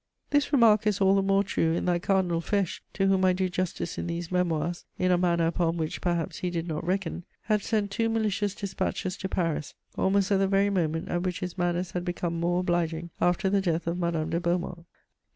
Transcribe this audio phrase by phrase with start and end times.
[0.31, 3.47] ]This remark is all the more true in that Cardinal Fesch, to whom I do
[3.49, 7.61] justice in these Memoirs in a manner upon which, perhaps, he did not reckon, had
[7.61, 11.91] sent two malicious dispatches to Paris, almost at the very moment at which his manners
[11.91, 14.87] had become more obliging, after the death of Madame de Beaumont.